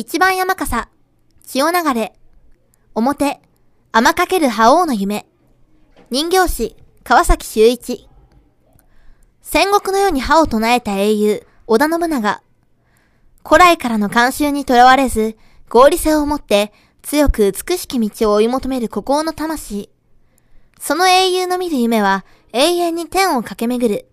[0.00, 0.88] 一番山笠、
[1.44, 2.14] 潮流れ、
[2.94, 3.38] 表、
[3.92, 5.26] 雨かける覇王の夢、
[6.08, 8.08] 人形師、川崎修一。
[9.42, 12.42] 戦国のように歯を唱えた英雄、織田信長。
[13.46, 15.36] 古来からの慣習にとらわれず、
[15.68, 16.72] 合理性を持って
[17.02, 19.90] 強く美しき道を追い求める孤高の魂。
[20.78, 22.24] その英雄の見る夢は
[22.54, 24.09] 永遠に天を駆け巡る